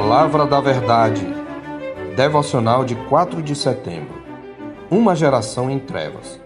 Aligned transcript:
Palavra 0.00 0.46
da 0.46 0.60
Verdade. 0.60 1.26
Devocional 2.14 2.84
de 2.84 2.94
4 3.08 3.42
de 3.42 3.56
setembro. 3.56 4.22
Uma 4.88 5.16
geração 5.16 5.68
em 5.68 5.80
trevas. 5.80 6.40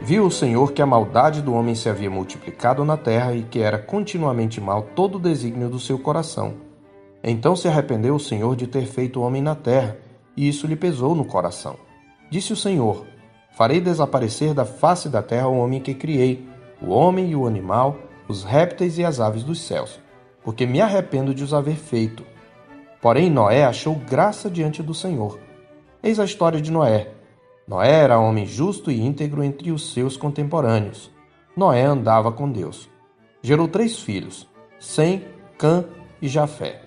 Viu 0.00 0.24
o 0.24 0.30
Senhor 0.30 0.70
que 0.70 0.80
a 0.80 0.86
maldade 0.86 1.42
do 1.42 1.52
homem 1.54 1.74
se 1.74 1.88
havia 1.88 2.08
multiplicado 2.08 2.84
na 2.84 2.96
terra 2.96 3.34
e 3.34 3.42
que 3.42 3.58
era 3.58 3.78
continuamente 3.78 4.60
mal 4.60 4.82
todo 4.94 5.16
o 5.16 5.20
desígnio 5.20 5.68
do 5.68 5.80
seu 5.80 5.98
coração. 5.98 6.54
Então 7.22 7.56
se 7.56 7.66
arrependeu 7.66 8.14
o 8.14 8.20
Senhor 8.20 8.54
de 8.54 8.68
ter 8.68 8.86
feito 8.86 9.18
o 9.18 9.24
homem 9.24 9.42
na 9.42 9.56
terra, 9.56 9.96
e 10.36 10.48
isso 10.48 10.64
lhe 10.64 10.76
pesou 10.76 11.16
no 11.16 11.24
coração. 11.24 11.74
Disse 12.30 12.52
o 12.52 12.56
Senhor: 12.56 13.04
Farei 13.56 13.80
desaparecer 13.80 14.54
da 14.54 14.64
face 14.64 15.08
da 15.08 15.20
terra 15.20 15.48
o 15.48 15.58
homem 15.58 15.80
que 15.80 15.94
criei, 15.94 16.46
o 16.80 16.90
homem 16.90 17.28
e 17.28 17.34
o 17.34 17.44
animal, 17.44 17.96
os 18.28 18.44
répteis 18.44 18.98
e 18.98 19.04
as 19.04 19.18
aves 19.18 19.42
dos 19.42 19.62
céus, 19.62 19.98
porque 20.44 20.64
me 20.64 20.80
arrependo 20.80 21.34
de 21.34 21.42
os 21.42 21.52
haver 21.52 21.76
feito. 21.76 22.37
Porém, 23.00 23.30
Noé 23.30 23.64
achou 23.64 23.94
graça 23.94 24.50
diante 24.50 24.82
do 24.82 24.92
Senhor. 24.92 25.38
Eis 26.02 26.18
a 26.18 26.24
história 26.24 26.60
de 26.60 26.70
Noé. 26.70 27.08
Noé 27.66 27.92
era 27.92 28.18
homem 28.18 28.46
justo 28.46 28.90
e 28.90 29.00
íntegro 29.00 29.44
entre 29.44 29.70
os 29.70 29.92
seus 29.92 30.16
contemporâneos. 30.16 31.10
Noé 31.56 31.84
andava 31.84 32.32
com 32.32 32.50
Deus. 32.50 32.88
Gerou 33.42 33.68
três 33.68 33.98
filhos: 33.98 34.48
Sem, 34.78 35.24
Cã 35.56 35.84
e 36.20 36.28
Jafé. 36.28 36.82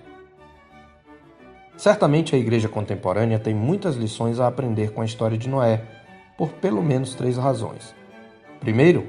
Certamente 1.76 2.34
a 2.34 2.38
igreja 2.38 2.68
contemporânea 2.68 3.38
tem 3.38 3.54
muitas 3.54 3.96
lições 3.96 4.38
a 4.38 4.46
aprender 4.46 4.92
com 4.92 5.00
a 5.00 5.04
história 5.04 5.38
de 5.38 5.48
Noé, 5.48 5.82
por 6.36 6.50
pelo 6.52 6.82
menos 6.82 7.14
três 7.14 7.36
razões. 7.36 7.94
Primeiro, 8.60 9.06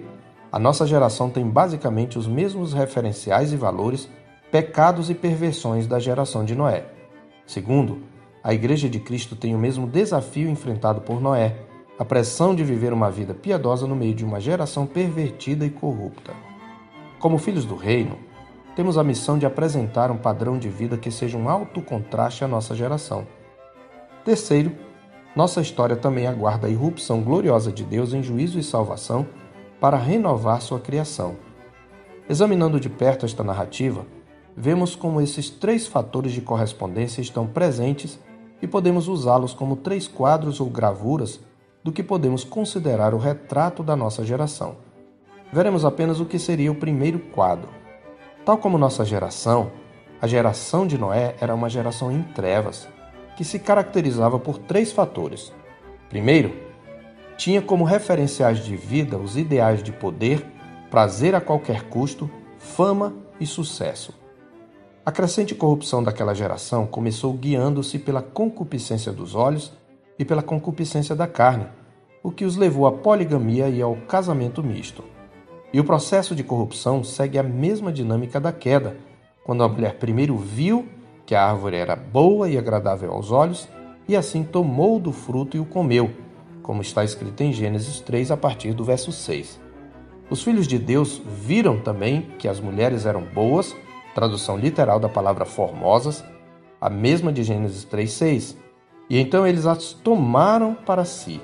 a 0.52 0.58
nossa 0.58 0.86
geração 0.88 1.30
tem 1.30 1.48
basicamente 1.48 2.18
os 2.18 2.28
mesmos 2.28 2.74
referenciais 2.74 3.52
e 3.52 3.58
valores, 3.58 4.10
pecados 4.52 5.10
e 5.10 5.16
perversões 5.16 5.88
da 5.88 6.00
geração 6.00 6.46
de 6.46 6.56
Noé. 6.56 6.93
Segundo, 7.46 8.04
a 8.44 8.54
Igreja 8.54 8.90
de 8.90 9.00
Cristo 9.00 9.36
tem 9.36 9.54
o 9.56 9.60
mesmo 9.60 9.88
desafio 9.88 10.50
enfrentado 10.50 11.02
por 11.02 11.22
Noé, 11.22 11.56
a 11.98 12.04
pressão 12.04 12.56
de 12.56 12.64
viver 12.64 12.92
uma 12.92 13.12
vida 13.12 13.34
piedosa 13.34 13.86
no 13.86 13.96
meio 13.96 14.14
de 14.14 14.26
uma 14.26 14.40
geração 14.40 14.86
pervertida 14.86 15.66
e 15.66 15.70
corrupta. 15.70 16.34
Como 17.20 17.38
filhos 17.38 17.66
do 17.66 17.76
reino, 17.76 18.18
temos 18.76 18.98
a 18.98 19.04
missão 19.04 19.38
de 19.38 19.46
apresentar 19.46 20.10
um 20.10 20.18
padrão 20.18 20.58
de 20.58 20.68
vida 20.68 20.98
que 20.98 21.12
seja 21.12 21.38
um 21.38 21.48
alto 21.48 21.82
contraste 21.82 22.44
à 22.44 22.48
nossa 22.48 22.76
geração. 22.76 23.28
Terceiro, 24.26 24.72
nossa 25.36 25.62
história 25.62 25.96
também 25.96 26.28
aguarda 26.28 26.68
a 26.68 26.70
irrupção 26.70 27.22
gloriosa 27.22 27.72
de 27.72 27.84
Deus 27.84 28.14
em 28.14 28.24
juízo 28.24 28.60
e 28.60 28.64
salvação 28.64 29.28
para 29.80 29.98
renovar 29.98 30.62
sua 30.62 30.80
criação. 30.80 31.36
Examinando 32.30 32.80
de 32.80 32.90
perto 32.90 33.26
esta 33.26 33.44
narrativa, 33.44 34.06
vemos 34.56 34.96
como 34.96 35.22
esses 35.22 35.50
três 35.50 35.88
fatores 35.88 36.32
de 36.32 36.42
correspondência 36.42 37.22
estão 37.22 37.48
presentes 37.48 38.20
e 38.62 38.68
podemos 38.68 39.08
usá-los 39.08 39.54
como 39.54 39.76
três 39.76 40.08
quadros 40.08 40.60
ou 40.60 40.70
gravuras 40.70 41.40
do 41.84 41.92
que 41.92 42.02
podemos 42.02 42.44
considerar 42.44 43.14
o 43.14 43.18
retrato 43.18 43.84
da 43.84 43.96
nossa 43.96 44.24
geração. 44.24 44.78
Veremos 45.52 45.84
apenas 45.84 46.20
o 46.20 46.26
que 46.26 46.40
seria 46.40 46.72
o 46.72 46.76
primeiro 46.76 47.20
quadro. 47.20 47.70
Tal 48.46 48.58
como 48.58 48.78
nossa 48.78 49.04
geração, 49.04 49.72
a 50.22 50.28
geração 50.28 50.88
de 50.88 50.98
Noé 50.98 51.36
era 51.42 51.54
uma 51.54 51.70
geração 51.70 52.12
em 52.12 52.24
trevas, 52.24 52.88
que 53.36 53.44
se 53.44 53.60
caracterizava 53.60 54.40
por 54.40 54.58
três 54.58 54.92
fatores. 54.92 55.54
Primeiro, 56.10 56.54
tinha 57.36 57.62
como 57.62 57.84
referenciais 57.84 58.60
de 58.60 58.76
vida 58.76 59.18
os 59.18 59.36
ideais 59.36 59.84
de 59.84 59.92
poder, 59.92 60.46
prazer 60.90 61.36
a 61.36 61.42
qualquer 61.42 61.84
custo, 61.84 62.30
fama 62.58 63.14
e 63.40 63.46
sucesso. 63.46 64.23
A 65.06 65.12
crescente 65.12 65.54
corrupção 65.54 66.02
daquela 66.02 66.34
geração 66.34 66.88
começou 66.88 67.34
guiando-se 67.34 68.00
pela 68.00 68.22
concupiscência 68.22 69.12
dos 69.12 69.36
olhos 69.36 69.74
e 70.18 70.24
pela 70.24 70.42
concupiscência 70.42 71.16
da 71.16 71.28
carne, 71.28 71.68
o 72.22 72.32
que 72.32 72.46
os 72.46 72.56
levou 72.56 72.88
à 72.88 72.92
poligamia 72.92 73.68
e 73.70 73.82
ao 73.82 73.96
casamento 74.08 74.64
misto. 74.64 75.04
E 75.74 75.80
o 75.80 75.84
processo 75.84 76.34
de 76.36 76.44
corrupção 76.44 77.04
segue 77.04 77.38
a 77.38 77.44
mesma 77.44 77.92
dinâmica 77.92 78.40
da 78.40 78.52
queda, 78.52 78.96
quando 79.44 79.64
a 79.64 79.68
mulher 79.68 79.98
primeiro 79.98 80.38
viu 80.38 80.88
que 81.26 81.36
a 81.36 81.46
árvore 81.46 81.78
era 81.78 81.96
boa 81.96 82.50
e 82.50 82.58
agradável 82.58 83.12
aos 83.12 83.32
olhos, 83.32 83.68
e 84.08 84.16
assim 84.16 84.44
tomou 84.44 85.00
do 85.00 85.12
fruto 85.12 85.58
e 85.58 85.60
o 85.60 85.66
comeu 85.66 86.12
como 86.64 86.82
está 86.82 87.04
escrito 87.04 87.42
em 87.42 87.52
Gênesis 87.52 88.00
3, 88.00 88.32
a 88.32 88.38
partir 88.38 88.74
do 88.74 88.84
verso 88.84 89.12
6. 89.12 89.60
Os 90.30 90.42
filhos 90.42 90.66
de 90.66 90.80
Deus 90.80 91.22
viram 91.28 91.80
também 91.80 92.30
que 92.40 92.48
as 92.48 92.60
mulheres 92.60 93.06
eram 93.06 93.22
boas, 93.22 93.76
tradução 94.14 94.58
literal 94.58 95.00
da 95.00 95.10
palavra 95.10 95.46
formosas, 95.46 96.24
a 96.80 96.90
mesma 96.90 97.32
de 97.32 97.44
Gênesis 97.44 97.86
3:6. 97.86 98.56
E 99.10 99.20
então 99.20 99.46
eles 99.46 99.66
as 99.66 99.94
tomaram 99.94 100.74
para 100.74 101.06
si. 101.06 101.42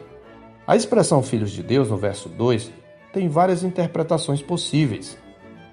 A 0.65 0.75
expressão 0.75 1.21
filhos 1.23 1.51
de 1.51 1.63
Deus 1.63 1.89
no 1.89 1.97
verso 1.97 2.29
2 2.29 2.71
tem 3.11 3.27
várias 3.27 3.63
interpretações 3.63 4.41
possíveis. 4.41 5.17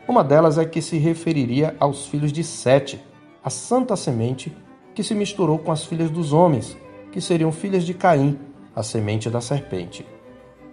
Uma 0.08 0.22
delas 0.22 0.56
é 0.56 0.64
que 0.64 0.80
se 0.80 0.98
referiria 0.98 1.76
aos 1.78 2.06
filhos 2.06 2.32
de 2.32 2.42
Sete, 2.42 3.04
a 3.42 3.50
santa 3.50 3.96
semente 3.96 4.56
que 4.94 5.02
se 5.02 5.14
misturou 5.14 5.58
com 5.58 5.70
as 5.70 5.84
filhas 5.84 6.10
dos 6.10 6.32
homens, 6.32 6.76
que 7.12 7.20
seriam 7.20 7.52
filhas 7.52 7.84
de 7.84 7.92
Caim, 7.92 8.38
a 8.74 8.82
semente 8.82 9.28
da 9.28 9.40
serpente. 9.40 10.06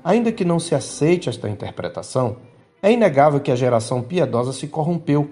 Ainda 0.04 0.32
que 0.32 0.46
não 0.46 0.60
se 0.60 0.76
aceite 0.76 1.30
esta 1.30 1.50
interpretação, 1.50 2.38
é 2.82 2.92
inegável 2.92 3.40
que 3.40 3.52
a 3.52 3.56
geração 3.56 4.02
piedosa 4.02 4.54
se 4.54 4.68
corrompeu, 4.68 5.30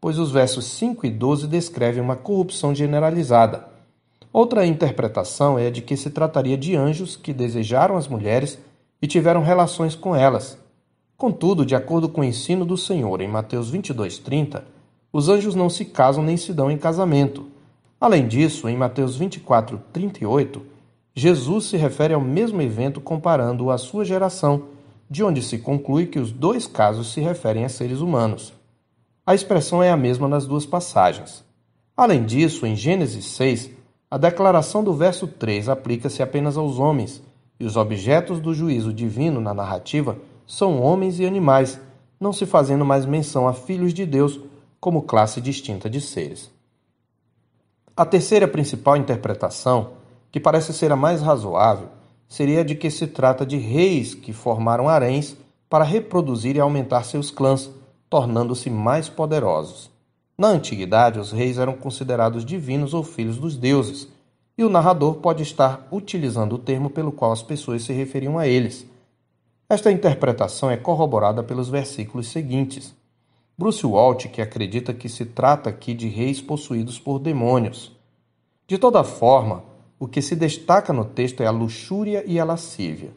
pois 0.00 0.18
os 0.18 0.30
versos 0.30 0.64
5 0.66 1.06
e 1.06 1.10
12 1.10 1.46
descrevem 1.46 2.02
uma 2.02 2.16
corrupção 2.16 2.74
generalizada. 2.74 3.66
Outra 4.32 4.66
interpretação 4.66 5.58
é 5.58 5.66
a 5.66 5.70
de 5.70 5.82
que 5.82 5.96
se 5.96 6.10
trataria 6.10 6.56
de 6.56 6.76
anjos 6.76 7.16
que 7.16 7.32
desejaram 7.32 7.96
as 7.96 8.06
mulheres 8.06 8.58
e 9.00 9.06
tiveram 9.06 9.42
relações 9.42 9.94
com 9.94 10.14
elas. 10.14 10.58
Contudo, 11.16 11.66
de 11.66 11.74
acordo 11.74 12.08
com 12.08 12.20
o 12.20 12.24
ensino 12.24 12.64
do 12.64 12.76
Senhor 12.76 13.20
em 13.20 13.28
Mateus 13.28 13.70
22:30, 13.70 14.62
os 15.12 15.28
anjos 15.28 15.54
não 15.54 15.68
se 15.68 15.84
casam 15.84 16.22
nem 16.22 16.36
se 16.36 16.52
dão 16.52 16.70
em 16.70 16.76
casamento. 16.76 17.46
Além 18.00 18.28
disso, 18.28 18.68
em 18.68 18.76
Mateus 18.76 19.16
24:38, 19.16 20.62
Jesus 21.14 21.64
se 21.64 21.76
refere 21.76 22.14
ao 22.14 22.20
mesmo 22.20 22.62
evento 22.62 23.00
comparando-o 23.00 23.72
à 23.72 23.78
sua 23.78 24.04
geração, 24.04 24.66
de 25.10 25.24
onde 25.24 25.42
se 25.42 25.58
conclui 25.58 26.06
que 26.06 26.20
os 26.20 26.30
dois 26.30 26.66
casos 26.68 27.12
se 27.12 27.20
referem 27.20 27.64
a 27.64 27.68
seres 27.68 28.00
humanos. 28.00 28.52
A 29.28 29.34
expressão 29.34 29.82
é 29.82 29.90
a 29.90 29.96
mesma 29.98 30.26
nas 30.26 30.46
duas 30.46 30.64
passagens. 30.64 31.44
Além 31.94 32.24
disso, 32.24 32.64
em 32.64 32.74
Gênesis 32.74 33.26
6, 33.26 33.72
a 34.10 34.16
declaração 34.16 34.82
do 34.82 34.94
verso 34.94 35.26
3 35.26 35.68
aplica-se 35.68 36.22
apenas 36.22 36.56
aos 36.56 36.78
homens, 36.78 37.22
e 37.60 37.66
os 37.66 37.76
objetos 37.76 38.40
do 38.40 38.54
juízo 38.54 38.90
divino 38.90 39.38
na 39.38 39.52
narrativa 39.52 40.16
são 40.46 40.80
homens 40.80 41.20
e 41.20 41.26
animais, 41.26 41.78
não 42.18 42.32
se 42.32 42.46
fazendo 42.46 42.86
mais 42.86 43.04
menção 43.04 43.46
a 43.46 43.52
filhos 43.52 43.92
de 43.92 44.06
Deus 44.06 44.40
como 44.80 45.02
classe 45.02 45.42
distinta 45.42 45.90
de 45.90 46.00
seres. 46.00 46.50
A 47.94 48.06
terceira 48.06 48.48
principal 48.48 48.96
interpretação 48.96 49.90
que 50.32 50.40
parece 50.40 50.72
ser 50.72 50.90
a 50.90 50.96
mais 50.96 51.20
razoável, 51.20 51.88
seria 52.26 52.64
de 52.64 52.74
que 52.74 52.90
se 52.90 53.06
trata 53.06 53.44
de 53.44 53.58
reis 53.58 54.14
que 54.14 54.32
formaram 54.32 54.88
haréns 54.88 55.36
para 55.68 55.84
reproduzir 55.84 56.56
e 56.56 56.60
aumentar 56.60 57.04
seus 57.04 57.30
clãs, 57.30 57.70
tornando-se 58.08 58.70
mais 58.70 59.08
poderosos. 59.08 59.90
Na 60.36 60.48
antiguidade, 60.48 61.18
os 61.18 61.32
reis 61.32 61.58
eram 61.58 61.74
considerados 61.74 62.44
divinos 62.44 62.94
ou 62.94 63.02
filhos 63.02 63.38
dos 63.38 63.56
deuses, 63.56 64.08
e 64.56 64.64
o 64.64 64.68
narrador 64.68 65.16
pode 65.16 65.42
estar 65.42 65.86
utilizando 65.90 66.54
o 66.54 66.58
termo 66.58 66.90
pelo 66.90 67.12
qual 67.12 67.32
as 67.32 67.42
pessoas 67.42 67.82
se 67.82 67.92
referiam 67.92 68.38
a 68.38 68.46
eles. 68.46 68.86
Esta 69.68 69.92
interpretação 69.92 70.70
é 70.70 70.76
corroborada 70.76 71.42
pelos 71.42 71.68
versículos 71.68 72.28
seguintes. 72.28 72.94
Bruce 73.56 73.84
Walt, 73.84 74.26
que 74.28 74.40
acredita 74.40 74.94
que 74.94 75.08
se 75.08 75.26
trata 75.26 75.68
aqui 75.68 75.92
de 75.92 76.08
reis 76.08 76.40
possuídos 76.40 76.98
por 76.98 77.18
demônios. 77.18 77.92
De 78.66 78.78
toda 78.78 79.04
forma, 79.04 79.64
o 79.98 80.06
que 80.06 80.22
se 80.22 80.36
destaca 80.36 80.92
no 80.92 81.04
texto 81.04 81.42
é 81.42 81.46
a 81.46 81.50
luxúria 81.50 82.22
e 82.26 82.38
a 82.38 82.44
lascívia. 82.44 83.10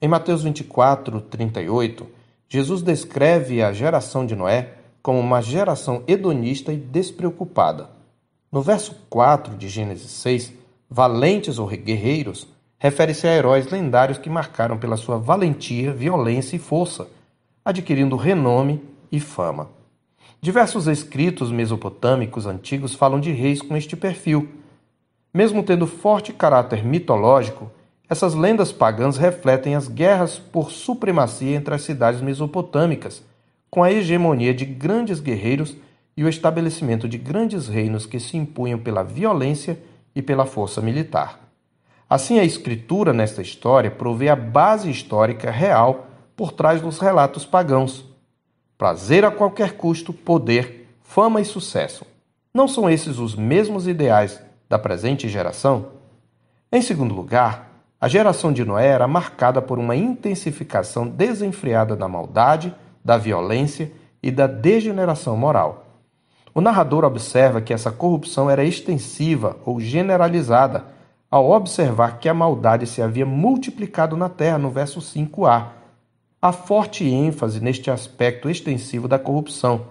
Em 0.00 0.08
Mateus 0.08 0.42
24, 0.42 1.20
38, 1.20 2.06
Jesus 2.52 2.82
descreve 2.82 3.62
a 3.62 3.72
geração 3.72 4.26
de 4.26 4.36
Noé 4.36 4.74
como 5.02 5.18
uma 5.18 5.40
geração 5.40 6.02
hedonista 6.06 6.70
e 6.70 6.76
despreocupada. 6.76 7.88
No 8.52 8.60
verso 8.60 8.94
4 9.08 9.56
de 9.56 9.70
Gênesis 9.70 10.10
6, 10.10 10.52
valentes 10.90 11.58
ou 11.58 11.66
guerreiros 11.66 12.46
refere-se 12.78 13.26
a 13.26 13.32
heróis 13.32 13.70
lendários 13.70 14.18
que 14.18 14.28
marcaram 14.28 14.76
pela 14.76 14.98
sua 14.98 15.16
valentia, 15.16 15.94
violência 15.94 16.56
e 16.56 16.58
força, 16.58 17.08
adquirindo 17.64 18.16
renome 18.16 18.82
e 19.10 19.18
fama. 19.18 19.70
Diversos 20.38 20.86
escritos 20.86 21.50
mesopotâmicos 21.50 22.44
antigos 22.44 22.94
falam 22.94 23.18
de 23.18 23.32
reis 23.32 23.62
com 23.62 23.74
este 23.74 23.96
perfil 23.96 24.46
mesmo 25.32 25.62
tendo 25.62 25.86
forte 25.86 26.32
caráter 26.32 26.84
mitológico, 26.84 27.70
essas 28.12 28.34
lendas 28.34 28.70
pagãs 28.70 29.16
refletem 29.16 29.74
as 29.74 29.88
guerras 29.88 30.38
por 30.38 30.70
supremacia 30.70 31.56
entre 31.56 31.74
as 31.74 31.80
cidades 31.80 32.20
mesopotâmicas, 32.20 33.22
com 33.70 33.82
a 33.82 33.90
hegemonia 33.90 34.52
de 34.52 34.66
grandes 34.66 35.18
guerreiros 35.18 35.74
e 36.14 36.22
o 36.22 36.28
estabelecimento 36.28 37.08
de 37.08 37.16
grandes 37.16 37.68
reinos 37.68 38.04
que 38.04 38.20
se 38.20 38.36
impunham 38.36 38.78
pela 38.78 39.02
violência 39.02 39.78
e 40.14 40.20
pela 40.20 40.44
força 40.44 40.82
militar. 40.82 41.40
Assim, 42.08 42.38
a 42.38 42.44
escritura 42.44 43.14
nesta 43.14 43.40
história 43.40 43.90
provê 43.90 44.28
a 44.28 44.36
base 44.36 44.90
histórica 44.90 45.50
real 45.50 46.06
por 46.36 46.52
trás 46.52 46.82
dos 46.82 46.98
relatos 46.98 47.46
pagãos. 47.46 48.04
Prazer 48.76 49.24
a 49.24 49.30
qualquer 49.30 49.72
custo, 49.72 50.12
poder, 50.12 50.86
fama 51.00 51.40
e 51.40 51.46
sucesso. 51.46 52.04
Não 52.52 52.68
são 52.68 52.90
esses 52.90 53.18
os 53.18 53.34
mesmos 53.34 53.88
ideais 53.88 54.38
da 54.68 54.78
presente 54.78 55.30
geração? 55.30 55.92
Em 56.70 56.82
segundo 56.82 57.14
lugar, 57.14 57.71
a 58.02 58.08
geração 58.08 58.52
de 58.52 58.64
Noé 58.64 58.88
era 58.88 59.06
marcada 59.06 59.62
por 59.62 59.78
uma 59.78 59.94
intensificação 59.94 61.06
desenfreada 61.06 61.94
da 61.94 62.08
maldade, 62.08 62.74
da 63.04 63.16
violência 63.16 63.92
e 64.20 64.28
da 64.28 64.48
degeneração 64.48 65.36
moral. 65.36 65.86
O 66.52 66.60
narrador 66.60 67.04
observa 67.04 67.60
que 67.60 67.72
essa 67.72 67.92
corrupção 67.92 68.50
era 68.50 68.64
extensiva 68.64 69.56
ou 69.64 69.78
generalizada 69.78 70.84
ao 71.30 71.52
observar 71.52 72.18
que 72.18 72.28
a 72.28 72.34
maldade 72.34 72.88
se 72.88 73.00
havia 73.00 73.24
multiplicado 73.24 74.16
na 74.16 74.28
terra, 74.28 74.58
no 74.58 74.68
verso 74.68 74.98
5a. 74.98 75.66
Há 76.42 76.50
forte 76.50 77.08
ênfase 77.08 77.60
neste 77.60 77.88
aspecto 77.88 78.50
extensivo 78.50 79.06
da 79.06 79.16
corrupção. 79.16 79.82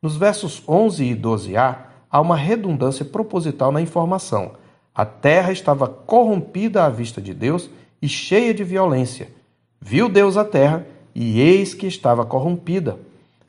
Nos 0.00 0.16
versos 0.16 0.62
11 0.66 1.04
e 1.04 1.14
12a, 1.14 1.76
há 2.10 2.20
uma 2.22 2.36
redundância 2.36 3.04
proposital 3.04 3.70
na 3.70 3.82
informação. 3.82 4.52
A 5.00 5.04
terra 5.06 5.52
estava 5.52 5.86
corrompida 5.86 6.84
à 6.84 6.88
vista 6.88 7.20
de 7.20 7.32
Deus 7.32 7.70
e 8.02 8.08
cheia 8.08 8.52
de 8.52 8.64
violência. 8.64 9.28
Viu 9.80 10.08
Deus 10.08 10.36
a 10.36 10.44
terra 10.44 10.86
e 11.14 11.40
eis 11.40 11.72
que 11.74 11.86
estava 11.86 12.24
corrompida 12.24 12.98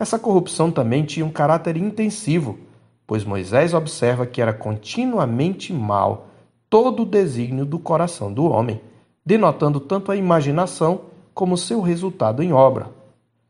essa 0.02 0.18
corrupção 0.18 0.72
também 0.72 1.06
tinha 1.06 1.24
um 1.24 1.30
caráter 1.30 1.78
intensivo, 1.78 2.58
pois 3.06 3.24
Moisés 3.24 3.72
observa 3.72 4.26
que 4.26 4.42
era 4.42 4.52
continuamente 4.52 5.72
mal 5.72 6.26
todo 6.68 7.04
o 7.04 7.06
desígnio 7.06 7.68
do 7.68 7.78
coração 7.78 8.34
do 8.34 8.46
homem, 8.46 8.82
denotando 9.24 9.80
tanto 9.80 10.12
a 10.12 10.16
imaginação 10.16 11.02
como 11.36 11.56
seu 11.56 11.82
resultado 11.82 12.42
em 12.42 12.52
obra, 12.52 12.90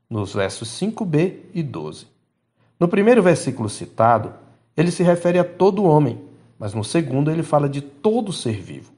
nos 0.09 0.33
versos 0.33 0.67
5b 0.77 1.35
e 1.53 1.63
12. 1.63 2.07
No 2.77 2.89
primeiro 2.89 3.23
versículo 3.23 3.69
citado, 3.69 4.33
ele 4.75 4.91
se 4.91 5.03
refere 5.03 5.39
a 5.39 5.45
todo 5.45 5.85
homem, 5.85 6.19
mas 6.61 6.73
no 6.73 6.85
segundo 6.85 7.29
ele 7.29 7.43
fala 7.43 7.67
de 7.67 7.81
todo 7.81 8.31
ser 8.31 8.61
vivo. 8.61 8.93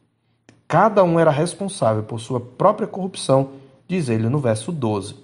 Cada 0.68 1.04
um 1.04 1.18
era 1.18 1.32
responsável 1.32 2.04
por 2.04 2.20
sua 2.20 2.40
própria 2.40 2.88
corrupção, 2.88 3.54
diz 3.88 4.08
ele 4.10 4.30
no 4.30 4.38
verso 4.38 4.72
12. 4.72 5.16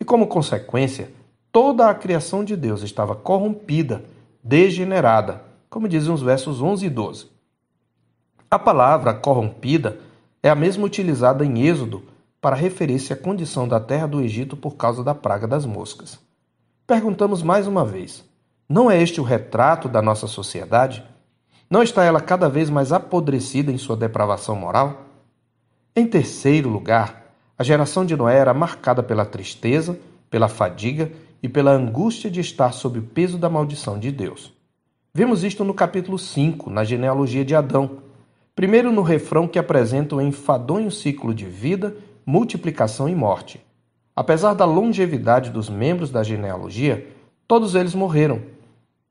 E 0.00 0.04
como 0.04 0.26
consequência, 0.26 1.10
Toda 1.52 1.90
a 1.90 1.94
criação 1.94 2.44
de 2.44 2.54
Deus 2.54 2.82
estava 2.82 3.16
corrompida, 3.16 4.04
degenerada, 4.42 5.42
como 5.68 5.88
dizem 5.88 6.14
os 6.14 6.22
versos 6.22 6.62
11 6.62 6.86
e 6.86 6.90
12. 6.90 7.26
A 8.48 8.56
palavra 8.56 9.12
corrompida 9.12 9.98
é 10.44 10.48
a 10.48 10.54
mesma 10.54 10.84
utilizada 10.84 11.44
em 11.44 11.66
Êxodo 11.66 12.04
para 12.40 12.54
referir-se 12.54 13.12
à 13.12 13.16
condição 13.16 13.66
da 13.66 13.80
terra 13.80 14.06
do 14.06 14.20
Egito 14.20 14.56
por 14.56 14.76
causa 14.76 15.02
da 15.02 15.12
praga 15.12 15.48
das 15.48 15.66
moscas. 15.66 16.20
Perguntamos 16.86 17.42
mais 17.42 17.66
uma 17.66 17.84
vez: 17.84 18.24
não 18.68 18.88
é 18.88 19.02
este 19.02 19.20
o 19.20 19.24
retrato 19.24 19.88
da 19.88 20.00
nossa 20.00 20.28
sociedade? 20.28 21.02
Não 21.70 21.84
está 21.84 22.02
ela 22.02 22.20
cada 22.20 22.48
vez 22.48 22.68
mais 22.68 22.90
apodrecida 22.90 23.70
em 23.70 23.78
sua 23.78 23.96
depravação 23.96 24.56
moral? 24.56 25.06
Em 25.94 26.04
terceiro 26.04 26.68
lugar, 26.68 27.32
a 27.56 27.62
geração 27.62 28.04
de 28.04 28.16
Noé 28.16 28.38
era 28.38 28.52
marcada 28.52 29.04
pela 29.04 29.24
tristeza, 29.24 29.96
pela 30.28 30.48
fadiga 30.48 31.12
e 31.40 31.48
pela 31.48 31.70
angústia 31.70 32.28
de 32.28 32.40
estar 32.40 32.72
sob 32.72 32.98
o 32.98 33.02
peso 33.02 33.38
da 33.38 33.48
maldição 33.48 34.00
de 34.00 34.10
Deus. 34.10 34.52
Vemos 35.14 35.44
isto 35.44 35.62
no 35.62 35.72
capítulo 35.72 36.18
5, 36.18 36.68
na 36.68 36.82
genealogia 36.82 37.44
de 37.44 37.54
Adão. 37.54 37.98
Primeiro 38.56 38.90
no 38.90 39.02
refrão 39.02 39.46
que 39.46 39.58
apresenta 39.58 40.16
o 40.16 40.20
enfadonho 40.20 40.90
ciclo 40.90 41.32
de 41.32 41.44
vida, 41.44 41.96
multiplicação 42.26 43.08
e 43.08 43.14
morte. 43.14 43.64
Apesar 44.16 44.54
da 44.54 44.64
longevidade 44.64 45.50
dos 45.50 45.70
membros 45.70 46.10
da 46.10 46.24
genealogia, 46.24 47.06
todos 47.46 47.76
eles 47.76 47.94
morreram. 47.94 48.42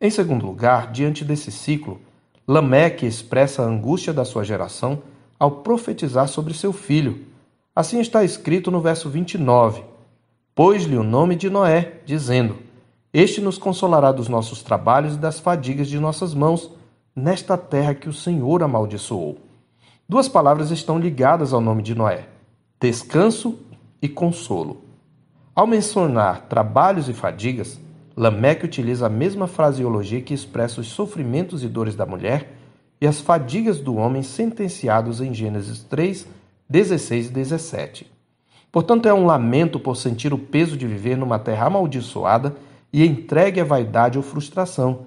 Em 0.02 0.10
segundo 0.10 0.46
lugar, 0.46 0.92
diante 0.92 1.24
desse 1.24 1.54
ciclo, 1.54 2.02
Lameque 2.50 3.06
expressa 3.06 3.62
a 3.62 3.66
angústia 3.66 4.12
da 4.12 4.25
sua 4.25 4.44
geração 4.44 5.04
ao 5.40 5.51
profetizar 5.51 6.28
sobre 6.28 6.56
seu 6.56 6.74
filho. 6.74 7.28
Assim 7.75 8.00
está 8.00 8.24
escrito 8.24 8.72
no 8.72 8.81
verso 8.81 9.07
29 9.07 9.84
pôs-lhe 10.60 10.98
o 10.98 11.04
nome 11.04 11.38
de 11.38 11.50
Noé, 11.50 12.01
dizendo: 12.06 12.57
Este 13.13 13.40
nos 13.40 13.57
consolará 13.57 14.12
dos 14.12 14.28
nossos 14.28 14.62
trabalhos 14.62 15.16
e 15.16 15.18
das 15.18 15.40
fadigas 15.40 15.88
de 15.88 15.98
nossas 15.98 16.34
mãos, 16.34 16.69
nesta 17.16 17.57
terra 17.57 17.94
que 17.94 18.10
o 18.10 18.13
Senhor 18.13 18.62
amaldiçoou. 18.62 19.38
Duas 20.10 20.28
palavras 20.28 20.69
estão 20.69 21.00
ligadas 21.00 21.54
ao 21.54 21.62
nome 21.62 21.81
de 21.81 21.96
Noé: 21.96 22.28
descanso 22.78 23.57
e 24.01 24.10
consolo. 24.10 24.81
Ao 25.56 25.66
mencionar 25.66 26.48
trabalhos 26.50 27.07
e 27.07 27.13
fadigas, 27.13 27.80
Lameque 28.19 28.66
utiliza 28.66 29.06
a 29.06 29.10
mesma 29.10 29.48
fraseologia 29.48 30.19
que 30.19 30.33
expressa 30.33 30.81
os 30.81 30.88
sofrimentos 30.88 31.63
e 31.63 31.69
dores 31.69 31.95
da 31.95 32.06
mulher 32.06 32.51
e 33.00 33.07
as 33.07 33.21
fadigas 33.21 33.80
do 33.80 33.95
homem 33.95 34.21
sentenciados 34.21 35.21
em 35.21 35.33
Gênesis 35.33 35.83
3, 35.83 36.27
16 36.69 37.27
e 37.27 37.31
17. 37.31 38.12
Portanto, 38.74 39.07
é 39.07 39.13
um 39.13 39.25
lamento 39.25 39.80
por 39.80 39.95
sentir 39.95 40.33
o 40.33 40.38
peso 40.38 40.75
de 40.75 40.86
viver 40.86 41.16
numa 41.16 41.39
terra 41.39 41.68
amaldiçoada 41.68 42.57
e 42.92 43.06
entregue 43.06 43.62
à 43.62 43.63
vaidade 43.63 44.18
ou 44.18 44.24
frustração. 44.24 45.06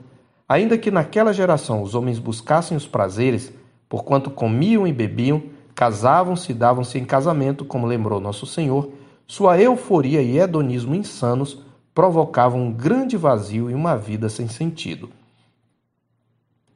Ainda 0.49 0.79
que 0.79 0.91
naquela 0.91 1.35
geração 1.35 1.83
os 1.83 1.95
homens 1.95 2.19
buscassem 2.19 2.79
os 2.79 2.87
prazeres, 2.87 3.53
porquanto 3.91 4.31
comiam 4.31 4.87
e 4.87 4.93
bebiam, 4.93 5.43
casavam-se 5.75 6.53
e 6.53 6.55
davam-se 6.55 6.99
em 6.99 7.05
casamento, 7.05 7.63
como 7.63 7.87
lembrou 7.87 8.19
nosso 8.19 8.47
Senhor, 8.47 8.91
sua 9.27 9.61
euforia 9.61 10.23
e 10.23 10.39
hedonismo 10.39 10.95
insanos 10.95 11.63
provocavam 11.95 12.61
um 12.61 12.73
grande 12.73 13.17
vazio 13.17 13.71
e 13.71 13.75
uma 13.75 13.97
vida 13.97 14.29
sem 14.29 14.49
sentido. 14.49 15.11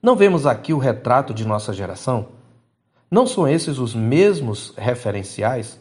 Não 0.03 0.15
vemos 0.15 0.47
aqui 0.47 0.73
o 0.73 0.79
retrato 0.79 1.33
de 1.33 1.47
nossa 1.47 1.73
geração? 1.73 2.29
Não 3.11 3.27
são 3.27 3.49
esses 3.49 3.79
os 3.79 3.95
mesmos 3.95 4.73
referenciais? 4.77 5.81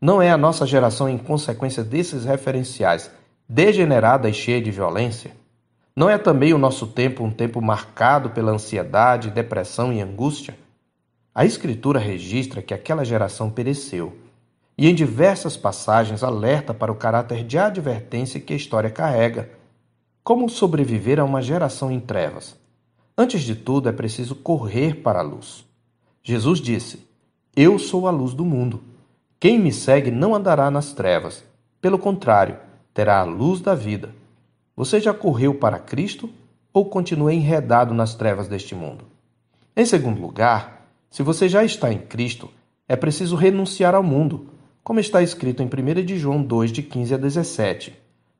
Não 0.00 0.22
é 0.22 0.30
a 0.30 0.36
nossa 0.36 0.66
geração 0.66 1.08
em 1.08 1.18
consequência 1.18 1.82
desses 1.82 2.24
referenciais 2.24 3.10
degenerada 3.48 4.28
e 4.28 4.34
cheia 4.34 4.60
de 4.60 4.70
violência? 4.70 5.32
Não 5.96 6.08
é 6.08 6.16
também 6.16 6.54
o 6.54 6.58
nosso 6.58 6.86
tempo 6.86 7.24
um 7.24 7.30
tempo 7.30 7.60
marcado 7.60 8.30
pela 8.30 8.52
ansiedade, 8.52 9.30
depressão 9.30 9.92
e 9.92 10.00
angústia? 10.00 10.56
A 11.34 11.44
Escritura 11.44 11.98
registra 11.98 12.62
que 12.62 12.72
aquela 12.72 13.04
geração 13.04 13.50
pereceu 13.50 14.16
e, 14.78 14.88
em 14.88 14.94
diversas 14.94 15.56
passagens, 15.56 16.22
alerta 16.22 16.72
para 16.72 16.92
o 16.92 16.94
caráter 16.94 17.42
de 17.42 17.58
advertência 17.58 18.38
que 18.38 18.52
a 18.52 18.56
história 18.56 18.88
carrega. 18.88 19.50
Como 20.22 20.48
sobreviver 20.48 21.18
a 21.18 21.24
uma 21.24 21.42
geração 21.42 21.90
em 21.90 21.98
trevas? 21.98 22.56
Antes 23.16 23.42
de 23.42 23.56
tudo, 23.56 23.88
é 23.88 23.92
preciso 23.92 24.36
correr 24.36 25.02
para 25.02 25.18
a 25.18 25.22
luz. 25.22 25.66
Jesus 26.22 26.60
disse: 26.60 27.04
Eu 27.56 27.76
sou 27.76 28.06
a 28.06 28.12
luz 28.12 28.32
do 28.32 28.44
mundo. 28.44 28.80
Quem 29.40 29.58
me 29.58 29.72
segue 29.72 30.12
não 30.12 30.34
andará 30.34 30.70
nas 30.70 30.92
trevas, 30.92 31.44
pelo 31.80 31.98
contrário, 31.98 32.58
terá 32.94 33.20
a 33.20 33.24
luz 33.24 33.60
da 33.60 33.74
vida. 33.74 34.14
Você 34.76 35.00
já 35.00 35.12
correu 35.12 35.54
para 35.54 35.78
Cristo 35.78 36.30
ou 36.72 36.84
continua 36.84 37.34
enredado 37.34 37.92
nas 37.92 38.14
trevas 38.14 38.46
deste 38.46 38.74
mundo? 38.74 39.04
Em 39.76 39.84
segundo 39.84 40.20
lugar, 40.20 40.88
se 41.10 41.22
você 41.22 41.48
já 41.48 41.64
está 41.64 41.92
em 41.92 41.98
Cristo, 41.98 42.50
é 42.88 42.94
preciso 42.94 43.34
renunciar 43.34 43.94
ao 43.94 44.02
mundo, 44.02 44.48
como 44.88 45.00
está 45.00 45.20
escrito 45.20 45.62
em 45.62 45.66
1 45.66 46.02
de 46.02 46.16
João 46.16 46.42
2, 46.42 46.72
de 46.72 46.82
15 46.82 47.12
a 47.12 47.18
17. 47.18 47.94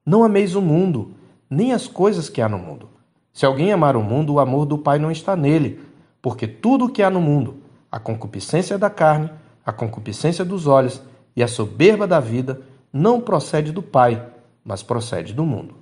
Não 0.06 0.24
ameis 0.24 0.54
o 0.54 0.62
mundo, 0.62 1.12
nem 1.50 1.74
as 1.74 1.86
coisas 1.86 2.30
que 2.30 2.40
há 2.40 2.48
no 2.48 2.56
mundo. 2.56 2.88
Se 3.34 3.44
alguém 3.44 3.70
amar 3.70 3.96
o 3.96 4.02
mundo, 4.02 4.32
o 4.32 4.40
amor 4.40 4.64
do 4.64 4.78
Pai 4.78 4.98
não 4.98 5.10
está 5.10 5.36
nele, 5.36 5.78
porque 6.22 6.46
tudo 6.48 6.86
o 6.86 6.88
que 6.88 7.02
há 7.02 7.10
no 7.10 7.20
mundo, 7.20 7.58
a 7.92 8.00
concupiscência 8.00 8.78
da 8.78 8.88
carne, 8.88 9.30
a 9.62 9.70
concupiscência 9.72 10.42
dos 10.42 10.66
olhos 10.66 11.02
e 11.36 11.42
a 11.42 11.46
soberba 11.46 12.06
da 12.06 12.18
vida 12.18 12.62
não 12.90 13.20
procede 13.20 13.70
do 13.70 13.82
Pai, 13.82 14.26
mas 14.64 14.82
procede 14.82 15.34
do 15.34 15.44
mundo. 15.44 15.74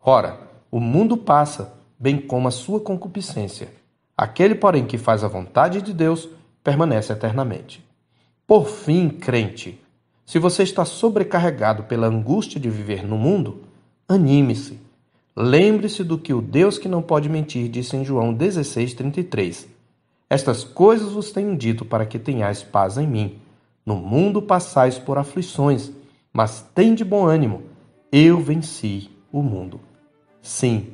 Ora, 0.00 0.40
o 0.70 0.80
mundo 0.80 1.18
passa, 1.18 1.74
bem 1.98 2.16
como 2.16 2.48
a 2.48 2.50
sua 2.50 2.80
concupiscência. 2.80 3.68
Aquele, 4.16 4.54
porém, 4.54 4.86
que 4.86 4.96
faz 4.96 5.22
a 5.22 5.28
vontade 5.28 5.82
de 5.82 5.92
Deus 5.92 6.26
permanece 6.64 7.12
eternamente. 7.12 7.84
Por 8.46 8.66
fim, 8.66 9.10
crente, 9.10 9.78
se 10.26 10.40
você 10.40 10.64
está 10.64 10.84
sobrecarregado 10.84 11.84
pela 11.84 12.08
angústia 12.08 12.58
de 12.58 12.68
viver 12.68 13.06
no 13.06 13.16
mundo, 13.16 13.62
anime-se. 14.08 14.80
Lembre-se 15.36 16.02
do 16.02 16.18
que 16.18 16.34
o 16.34 16.42
Deus 16.42 16.78
que 16.78 16.88
não 16.88 17.00
pode 17.00 17.28
mentir 17.28 17.68
disse 17.68 17.96
em 17.96 18.04
João 18.04 18.34
16:33. 18.34 19.68
Estas 20.28 20.64
coisas 20.64 21.12
vos 21.12 21.30
tenho 21.30 21.56
dito 21.56 21.84
para 21.84 22.04
que 22.04 22.18
tenhais 22.18 22.60
paz 22.60 22.98
em 22.98 23.06
mim. 23.06 23.38
No 23.84 23.94
mundo 23.94 24.42
passais 24.42 24.98
por 24.98 25.16
aflições, 25.16 25.92
mas 26.32 26.60
tende 26.74 27.04
bom 27.04 27.24
ânimo. 27.24 27.62
Eu 28.10 28.40
venci 28.40 29.08
o 29.30 29.40
mundo. 29.42 29.78
Sim, 30.42 30.88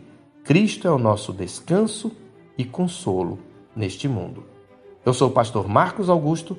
Cristo 0.45 0.87
é 0.87 0.91
o 0.91 0.99
nosso 0.99 1.33
descanso 1.33 2.13
e 2.59 2.67
consolo 2.67 3.39
neste 3.75 4.07
mundo. 4.07 4.45
Eu 5.07 5.15
sou 5.15 5.29
o 5.29 5.33
pastor 5.33 5.67
Marcos 5.67 6.11
Augusto, 6.11 6.59